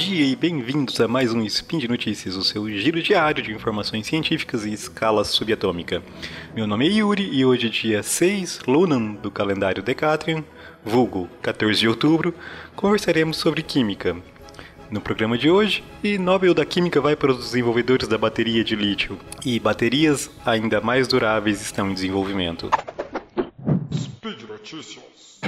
[0.00, 4.06] dia e bem-vindos a mais um Spin de Notícias, o seu giro diário de informações
[4.06, 6.02] científicas em escala subatômica.
[6.56, 10.42] Meu nome é Yuri e hoje é dia 6 Lunan do calendário Decatrian,
[10.82, 12.34] vulgo 14 de outubro,
[12.74, 14.16] conversaremos sobre química.
[14.90, 18.74] No programa de hoje, e Nobel da Química vai para os desenvolvedores da bateria de
[18.74, 22.70] lítio, e baterias ainda mais duráveis estão em desenvolvimento.
[23.92, 25.40] Speed Notícias.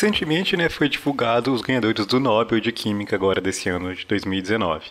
[0.00, 4.86] Recentemente, né, foi divulgado os ganhadores do Nobel de Química agora desse ano de 2019.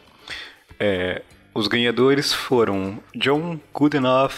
[0.79, 4.33] É, os ganhadores foram John Goodenough,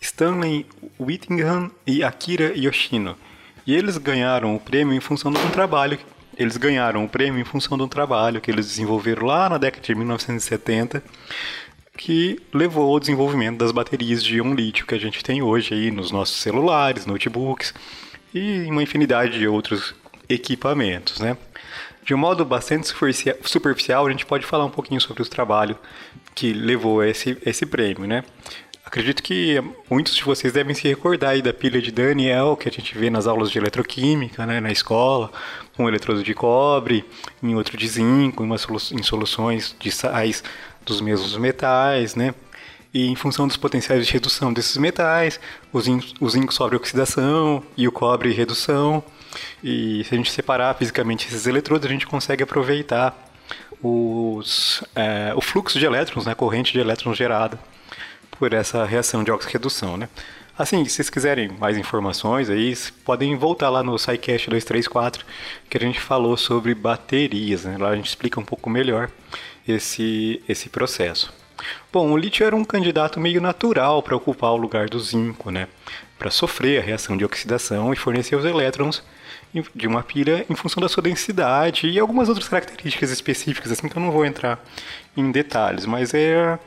[0.00, 0.64] Stanley
[0.98, 3.18] Whittingham e Akira Yoshino.
[3.66, 5.98] E eles ganharam o prêmio em função de um trabalho.
[6.38, 9.86] Eles ganharam o prêmio em função de um trabalho que eles desenvolveram lá na década
[9.86, 11.04] de 1970,
[11.98, 15.90] que levou ao desenvolvimento das baterias de íon lítio que a gente tem hoje aí
[15.90, 17.74] nos nossos celulares, notebooks
[18.34, 19.94] e uma infinidade de outros
[20.28, 21.36] equipamentos, né?
[22.04, 22.86] De um modo bastante
[23.42, 25.78] superficial, a gente pode falar um pouquinho sobre o trabalho
[26.34, 28.22] que levou a esse, esse prêmio, né?
[28.84, 29.58] Acredito que
[29.90, 33.08] muitos de vocês devem se recordar aí da pilha de Daniel, que a gente vê
[33.08, 35.32] nas aulas de eletroquímica, né, na escola,
[35.74, 37.02] com eletrodo de cobre,
[37.42, 40.44] em outro de zinco, em, solu em soluções de sais
[40.84, 42.34] dos mesmos metais, né?
[42.92, 45.40] E em função dos potenciais de redução desses metais,
[45.72, 49.02] o zinco, o zinco sofre oxidação e o cobre redução.
[49.62, 53.16] E se a gente separar fisicamente esses eletrodos, a gente consegue aproveitar
[53.82, 57.58] os, é, o fluxo de elétrons, né, a corrente de elétrons gerada
[58.30, 60.08] por essa reação de oxirredução, né?
[60.56, 62.72] Assim, se vocês quiserem mais informações aí,
[63.04, 65.26] podem voltar lá no SciCast 234,
[65.68, 67.76] que a gente falou sobre baterias, né?
[67.76, 69.10] Lá a gente explica um pouco melhor
[69.66, 71.32] esse, esse processo.
[71.92, 75.66] Bom, o lítio era um candidato meio natural para ocupar o lugar do zinco, né?
[76.18, 79.02] Para sofrer a reação de oxidação e fornecer os elétrons
[79.74, 83.96] de uma pilha em função da sua densidade e algumas outras características específicas, assim que
[83.96, 84.62] eu não vou entrar
[85.16, 86.58] em detalhes, mas é,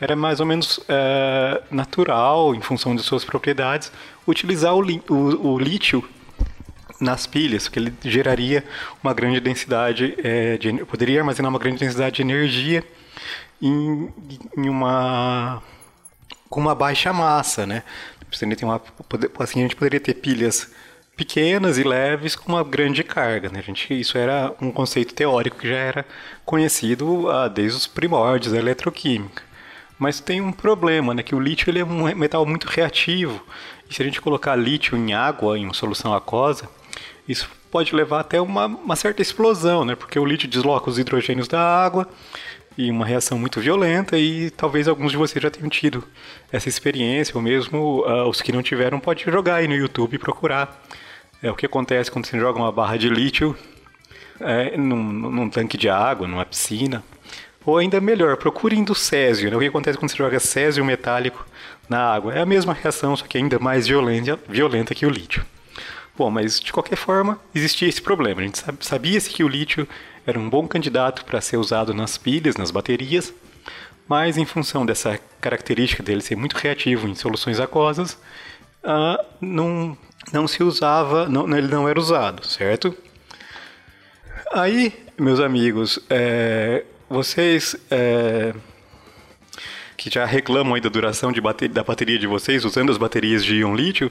[0.00, 3.90] era mais ou menos é, natural, em função de suas propriedades,
[4.26, 6.06] utilizar o, o, o, lítio
[7.00, 8.64] nas pilhas, porque ele geraria
[9.02, 12.84] uma grande densidade, é, de, poderia armazenar uma grande densidade de energia
[13.60, 14.12] em,
[14.56, 15.62] em uma
[16.48, 17.82] com uma baixa massa, né?
[18.62, 18.80] Uma,
[19.40, 20.70] assim a gente poderia ter pilhas
[21.16, 23.48] pequenas e leves com uma grande carga.
[23.48, 23.58] Né?
[23.60, 26.06] A gente, isso era um conceito teórico que já era
[26.44, 29.42] conhecido ah, desde os primórdios da eletroquímica.
[29.98, 31.22] Mas tem um problema, né?
[31.22, 33.42] que o lítio ele é um metal muito reativo.
[33.88, 36.68] E se a gente colocar lítio em água, em uma solução aquosa,
[37.26, 39.94] isso pode levar até uma, uma certa explosão, né?
[39.94, 42.06] porque o lítio desloca os hidrogênios da água
[42.76, 46.04] e uma reação muito violenta e talvez alguns de vocês já tenham tido
[46.52, 50.18] essa experiência ou mesmo uh, os que não tiveram pode jogar aí no YouTube e
[50.18, 50.82] procurar
[51.42, 53.56] é o que acontece quando você joga uma barra de lítio
[54.40, 57.02] é, num, num, tanque de água, numa piscina.
[57.64, 59.50] Ou ainda melhor, procure do césio.
[59.50, 59.56] Né?
[59.56, 61.44] O que acontece quando você joga césio metálico
[61.88, 62.32] na água?
[62.32, 65.44] É a mesma reação, só que ainda mais violenta, violenta que o lítio.
[66.16, 68.40] Bom, mas de qualquer forma, existia esse problema.
[68.40, 69.86] A gente sabia-se que o lítio
[70.26, 73.34] era um bom candidato para ser usado nas pilhas, nas baterias,
[74.08, 78.14] mas em função dessa característica dele ser muito reativo em soluções aquosas,
[78.82, 79.98] uh, não,
[80.32, 82.96] não se usava, não, ele não era usado, certo?
[84.52, 88.54] Aí, meus amigos, é, vocês é,
[89.96, 93.44] que já reclamam aí da duração de bateria, da bateria de vocês, usando as baterias
[93.44, 94.10] de íon lítio,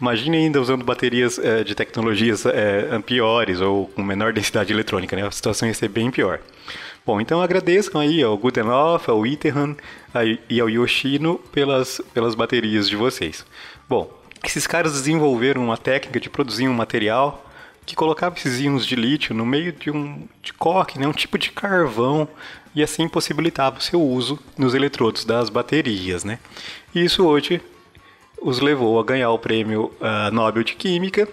[0.00, 5.26] imagine ainda usando baterias é, de tecnologias é, piores ou com menor densidade eletrônica, né?
[5.26, 6.40] A situação ia ser bem pior.
[7.04, 9.76] Bom, então agradeçam aí ao Gutenhoff, ao Iterhan
[10.48, 13.44] e ao Yoshino pelas, pelas baterias de vocês.
[13.86, 17.44] Bom, esses caras desenvolveram uma técnica de produzir um material
[17.86, 21.38] que colocava esses íons de lítio no meio de um de coque, né, um tipo
[21.38, 22.28] de carvão,
[22.74, 26.24] e assim possibilitava o seu uso nos eletrodos das baterias.
[26.24, 26.38] Né?
[26.94, 27.60] E isso hoje
[28.40, 31.28] os levou a ganhar o prêmio uh, Nobel de Química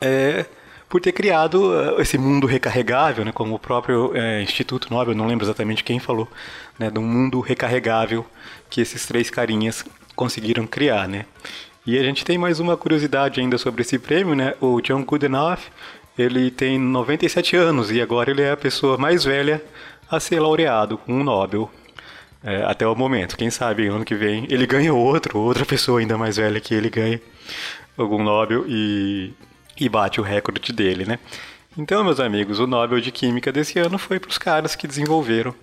[0.00, 0.46] é,
[0.88, 5.26] por ter criado uh, esse mundo recarregável, né, como o próprio uh, Instituto Nobel, não
[5.26, 6.28] lembro exatamente quem falou,
[6.78, 8.24] né, do mundo recarregável
[8.68, 9.84] que esses três carinhas
[10.14, 11.08] conseguiram criar.
[11.08, 11.24] Né?
[11.88, 14.52] E a gente tem mais uma curiosidade ainda sobre esse prêmio, né?
[14.60, 15.60] O John Goodenough,
[16.18, 19.64] ele tem 97 anos e agora ele é a pessoa mais velha
[20.10, 21.70] a ser laureado com um Nobel
[22.44, 23.38] é, até o momento.
[23.38, 26.90] Quem sabe ano que vem ele ganha outro, outra pessoa ainda mais velha que ele
[26.90, 27.22] ganha
[27.96, 29.32] algum Nobel e,
[29.80, 31.18] e bate o recorde dele, né?
[31.74, 35.54] Então, meus amigos, o Nobel de Química desse ano foi para os caras que desenvolveram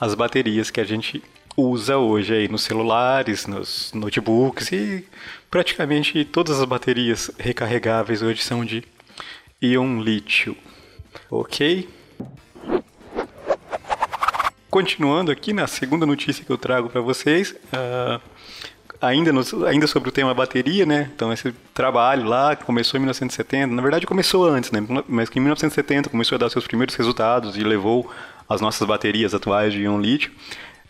[0.00, 1.22] as baterias que a gente
[1.56, 5.06] usa hoje aí nos celulares, nos notebooks e
[5.50, 8.84] praticamente todas as baterias recarregáveis hoje são de
[9.60, 10.56] íon lítio.
[11.30, 11.88] Ok?
[14.68, 18.20] Continuando aqui na segunda notícia que eu trago para vocês, uh,
[19.00, 21.10] ainda, no, ainda sobre o tema bateria, né?
[21.14, 24.86] Então esse trabalho lá que começou em 1970, na verdade começou antes, né?
[25.08, 28.10] Mas que em 1970 começou a dar seus primeiros resultados e levou
[28.46, 30.30] as nossas baterias atuais de íon lítio.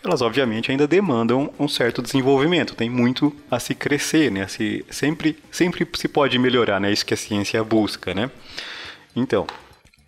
[0.04, 4.46] Elas obviamente ainda demandam um certo desenvolvimento, tem muito a se crescer, né?
[4.46, 6.92] Se, sempre, sempre se pode melhorar, né?
[6.92, 8.30] Isso que a ciência busca, né?
[9.14, 9.46] Então,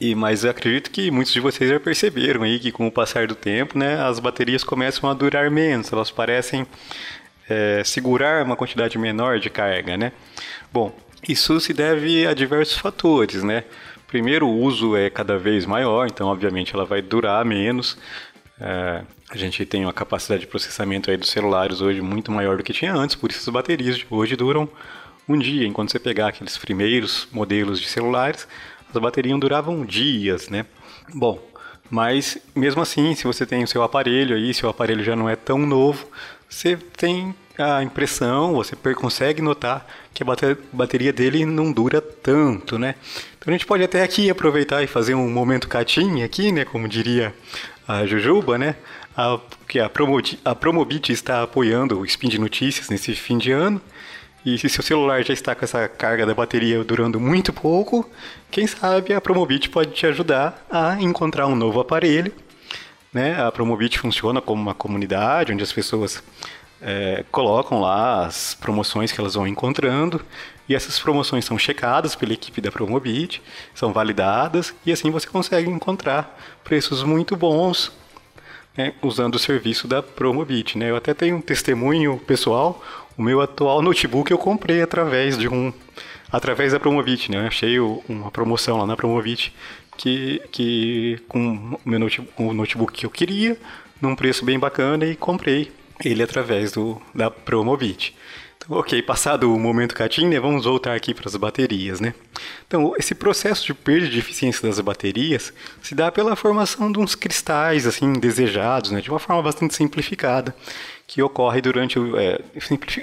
[0.01, 3.35] e, mas acredito que muitos de vocês já perceberam aí que com o passar do
[3.35, 6.65] tempo, né, as baterias começam a durar menos, elas parecem
[7.49, 10.13] é, segurar uma quantidade menor de carga, né?
[10.73, 10.95] Bom,
[11.29, 13.65] isso se deve a diversos fatores, né?
[14.07, 17.99] Primeiro, o uso é cada vez maior, então obviamente ela vai durar menos.
[18.61, 22.63] É, a gente tem uma capacidade de processamento aí dos celulares hoje muito maior do
[22.63, 24.69] que tinha antes, por isso as baterias de hoje duram
[25.29, 25.67] um dia.
[25.67, 28.49] Enquanto você pegar aqueles primeiros modelos de celulares,
[28.93, 30.65] as baterias duravam dias, né?
[31.13, 31.39] Bom,
[31.91, 35.29] mas mesmo assim, se você tem o seu aparelho aí, se o aparelho já não
[35.29, 36.07] é tão novo,
[36.49, 40.27] você tem a impressão, você consegue notar que a
[40.73, 42.95] bateria dele não dura tanto, né?
[43.37, 46.65] Então a gente pode até aqui aproveitar e fazer um momento catinha aqui, né?
[46.65, 47.35] Como diria
[47.87, 48.77] a Jujuba, né?
[49.19, 49.37] A,
[49.67, 53.83] que a, Promobit, a Promobit está apoiando o Spin de Notícias nesse fim de ano.
[54.47, 58.09] E se seu celular já está com essa carga da bateria durando muito pouco,
[58.49, 62.33] quem sabe a Promobit pode te ajudar a encontrar um novo aparelho.
[63.13, 63.35] Né?
[63.43, 66.23] A Promobit funciona como uma comunidade onde as pessoas
[66.81, 70.25] é, colocam lá as promoções que elas vão encontrando
[70.69, 73.43] e essas promoções são checadas pela equipe da Promobit,
[73.75, 77.91] são validadas e assim você consegue encontrar preços muito bons
[78.79, 80.79] né, usando o serviço da Promobit.
[80.79, 80.91] Né?
[80.91, 82.81] Eu até tenho um testemunho pessoal.
[83.17, 85.73] O meu atual notebook eu comprei através de um
[86.31, 87.39] através da Promobit, né?
[87.39, 89.53] Eu achei uma promoção lá na Promobit
[89.97, 93.57] que, que com o meu notebook, o notebook que eu queria,
[94.01, 95.73] num preço bem bacana e comprei
[96.05, 98.15] ele através do da Promobit.
[98.71, 102.13] Ok, passado o momento catinho, né, vamos voltar aqui para as baterias, né?
[102.67, 107.15] Então, esse processo de perda de eficiência das baterias se dá pela formação de uns
[107.15, 110.55] cristais, assim, desejados, né, de uma forma bastante simplificada,
[111.07, 112.43] que ocorre durante é,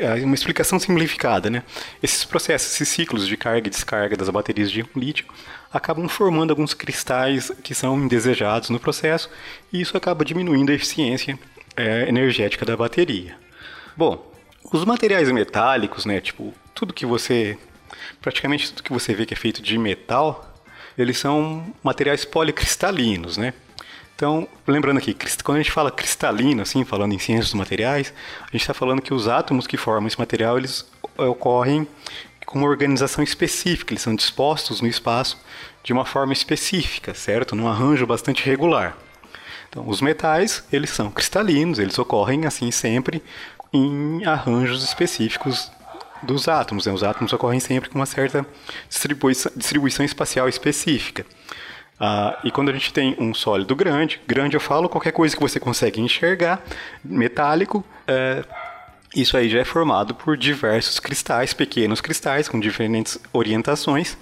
[0.02, 1.64] é, uma explicação simplificada, né?
[2.04, 5.26] Esses processos, esses ciclos de carga e descarga das baterias de lítio
[5.74, 9.32] acabam formando alguns cristais que são indesejados no processo
[9.74, 11.40] e isso acaba diminuindo a eficiência
[11.76, 13.36] é, energética da bateria.
[13.98, 14.35] Bom,
[14.72, 17.58] os materiais metálicos, né, tipo, tudo que você
[18.22, 20.54] praticamente tudo que você vê que é feito de metal,
[20.98, 23.54] eles são materiais policristalinos, né?
[24.16, 28.52] Então, lembrando aqui, quando a gente fala cristalino, assim, falando em ciências dos materiais, a
[28.52, 31.86] gente está falando que os átomos que formam esse material, eles ocorrem
[32.46, 35.38] com uma organização específica, eles são dispostos no espaço
[35.84, 37.56] de uma forma específica, certo?
[37.56, 38.98] Num arranjo bastante regular.
[39.68, 43.22] Então, os metais, eles são cristalinos, eles ocorrem assim sempre
[43.76, 45.72] em arranjos específicos
[46.24, 46.86] dos átomos.
[46.86, 46.94] Né?
[46.94, 48.46] Os átomos ocorrem sempre com uma certa
[48.90, 51.26] distribuição, distribuição espacial específica.
[52.00, 55.42] Ah, e quando a gente tem um sólido grande, grande eu falo qualquer coisa que
[55.42, 56.62] você consegue enxergar,
[57.04, 58.44] metálico, é,
[59.16, 64.18] isso aí já é formado por diversos cristais, pequenos cristais com diferentes orientações,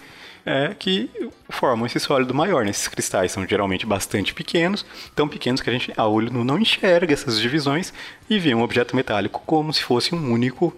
[0.45, 1.09] é, que
[1.50, 2.65] formam esse sólido maior.
[2.65, 2.71] Né?
[2.71, 4.85] Esses cristais são geralmente bastante pequenos,
[5.15, 7.93] tão pequenos que a gente a olho não enxerga essas divisões
[8.29, 10.73] e vê um objeto metálico como se fosse um único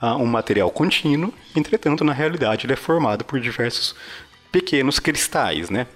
[0.00, 1.32] uh, um material contínuo.
[1.54, 3.94] Entretanto, na realidade, ele é formado por diversos
[4.50, 5.86] pequenos cristais, né?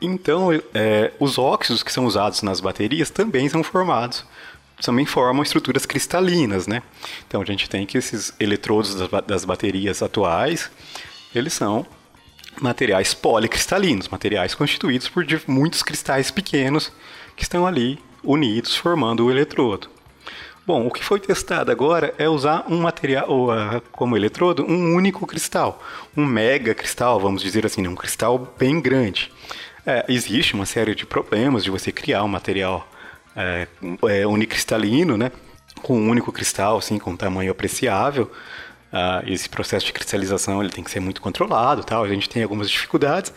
[0.00, 4.24] Então, é, os óxidos que são usados nas baterias também são formados,
[4.80, 6.82] também formam estruturas cristalinas, né?
[7.26, 8.94] Então, a gente tem que esses eletrodos
[9.26, 10.70] das baterias atuais,
[11.34, 11.86] eles são
[12.60, 16.92] materiais policristalinos, materiais constituídos por muitos cristais pequenos
[17.36, 19.88] que estão ali unidos formando o eletrodo.
[20.66, 25.26] Bom, o que foi testado agora é usar um material uh, como eletrodo, um único
[25.26, 25.82] cristal,
[26.14, 29.32] um mega cristal, vamos dizer assim, um cristal bem grande.
[29.86, 32.86] É, existe uma série de problemas de você criar um material
[33.34, 35.32] é, unicristalino, né,
[35.80, 38.30] com um único cristal, assim, com tamanho apreciável.
[38.92, 42.04] Uh, esse processo de cristalização ele tem que ser muito controlado, tal.
[42.04, 43.32] A gente tem algumas dificuldades.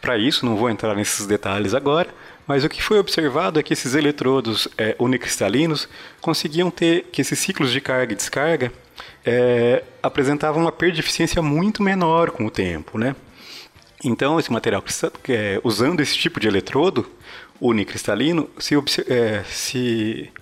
[0.00, 2.08] Para isso, não vou entrar nesses detalhes agora,
[2.46, 5.88] mas o que foi observado é que esses eletrodos é, unicristalinos
[6.20, 8.72] conseguiam ter que esses ciclos de carga e descarga
[9.24, 13.14] é, apresentavam uma perda de eficiência muito menor com o tempo, né?
[14.02, 14.82] Então, esse material,
[15.28, 17.08] é, usando esse tipo de eletrodo
[17.60, 18.74] unicristalino, se,
[19.06, 20.32] é, se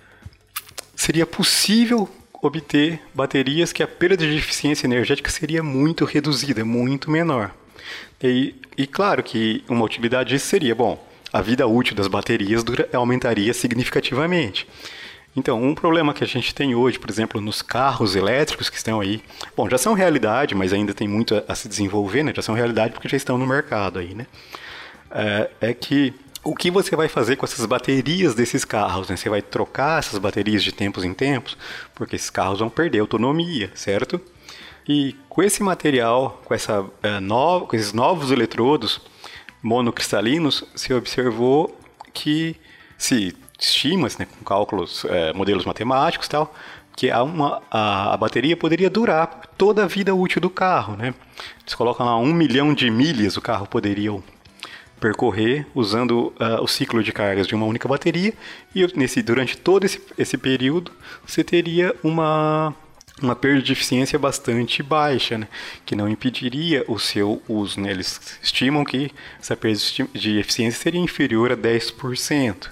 [0.95, 2.09] seria possível
[2.41, 7.51] obter baterias que a perda de eficiência energética seria muito reduzida, muito menor.
[8.21, 12.87] E, e claro que uma utilidade disso seria, bom, a vida útil das baterias dura,
[12.93, 14.67] aumentaria significativamente.
[15.35, 18.99] Então, um problema que a gente tem hoje, por exemplo, nos carros elétricos que estão
[18.99, 19.21] aí,
[19.55, 22.33] bom, já são realidade, mas ainda tem muito a, a se desenvolver, né?
[22.35, 24.25] Já são realidade porque já estão no mercado aí, né?
[25.11, 26.13] É, é que
[26.49, 29.07] o que você vai fazer com essas baterias desses carros?
[29.07, 29.15] Né?
[29.15, 31.55] Você vai trocar essas baterias de tempos em tempos,
[31.93, 34.19] porque esses carros vão perder autonomia, certo?
[34.87, 38.99] E com esse material, com, essa, é, no, com esses novos eletrodos
[39.61, 41.79] monocristalinos, se observou
[42.11, 42.55] que
[42.97, 46.51] se estima né, com cálculos, é, modelos matemáticos e tal,
[46.97, 51.13] que a, uma, a, a, bateria poderia durar toda a vida útil do carro, né?
[51.61, 54.11] Eles colocam lá um milhão de milhas o carro poderia
[54.99, 58.33] percorrer usando uh, o ciclo de cargas de uma única bateria
[58.75, 60.91] e nesse, durante todo esse, esse período
[61.25, 62.75] você teria uma,
[63.21, 65.47] uma perda de eficiência bastante baixa, né?
[65.85, 67.79] que não impediria o seu uso.
[67.79, 67.91] Né?
[67.91, 69.79] Eles estimam que essa perda
[70.13, 72.69] de eficiência seria inferior a 10%.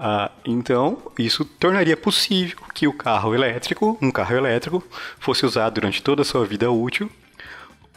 [0.00, 4.84] Ah, então, isso tornaria possível que o carro elétrico, um carro elétrico,
[5.18, 7.10] fosse usado durante toda a sua vida útil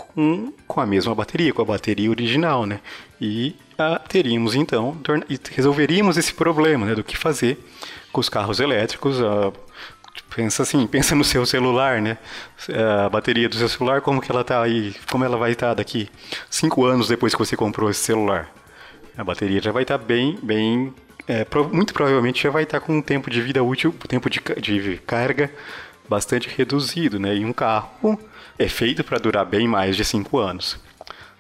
[0.08, 2.80] com, com a mesma bateria, com a bateria original, né?
[3.20, 4.98] E ah, teríamos então,
[5.52, 6.96] resolveríamos esse problema, né?
[6.96, 7.58] Do que fazer
[8.12, 9.22] com os carros elétricos.
[9.22, 9.52] Ah,
[10.36, 12.18] pensa assim, pensa no seu celular, né?
[13.06, 15.74] A bateria do seu celular, como que ela tá aí, como ela vai estar tá
[15.76, 16.10] daqui
[16.50, 18.50] cinco anos depois que você comprou esse celular?
[19.18, 20.94] A bateria já vai estar tá bem, bem
[21.28, 24.98] é, muito provavelmente já vai estar com um tempo de vida útil, tempo de, de
[25.06, 25.52] carga
[26.10, 27.36] bastante reduzido, né?
[27.36, 28.20] E um carro
[28.62, 30.80] é feito para durar bem mais de 5 anos,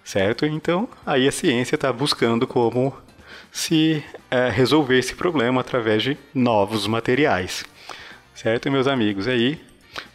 [0.03, 0.45] certo?
[0.45, 2.95] Então, aí a ciência está buscando como
[3.51, 7.63] se é, resolver esse problema através de novos materiais,
[8.33, 9.27] certo, meus amigos?
[9.27, 9.61] Aí,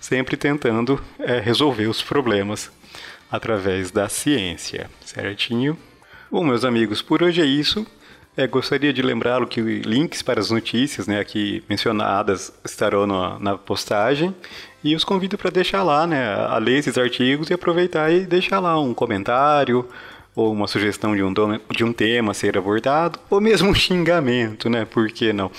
[0.00, 2.72] sempre tentando é, resolver os problemas
[3.30, 5.78] através da ciência, certinho?
[6.30, 7.86] Bom, meus amigos, por hoje é isso.
[8.36, 13.56] É, gostaria de lembrá-lo que links para as notícias né, aqui mencionadas estarão na, na
[13.56, 14.34] postagem
[14.84, 18.60] e os convido para deixar lá, né, a ler esses artigos e aproveitar e deixar
[18.60, 19.88] lá um comentário
[20.34, 21.32] ou uma sugestão de um,
[21.74, 24.84] de um tema a ser abordado, ou mesmo um xingamento, né?
[24.84, 25.50] Por que não?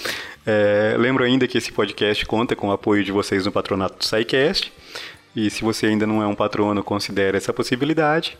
[0.45, 4.05] É, lembro ainda que esse podcast conta com o apoio de vocês no patronato do
[4.05, 4.71] SciCast,
[5.35, 8.37] e se você ainda não é um patrono, considere essa possibilidade.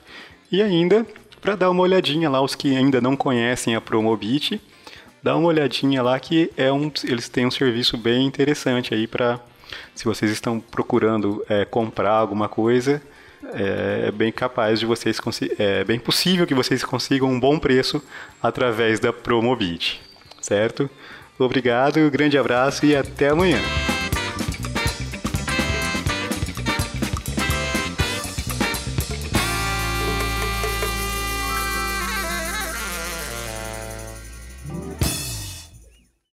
[0.52, 1.06] E ainda,
[1.48, 4.62] para dar uma olhadinha lá, os que ainda não conhecem a Promobit,
[5.24, 9.40] dá uma olhadinha lá que é um, eles têm um serviço bem interessante aí para
[9.96, 13.02] se vocês estão procurando é, comprar alguma coisa,
[13.54, 15.18] é, é bem capaz de vocês
[15.58, 18.04] é bem possível que vocês consigam um bom preço
[18.44, 20.02] através da Promobit,
[20.42, 20.90] certo?
[21.40, 23.62] Obrigado, grande abraço e até amanhã.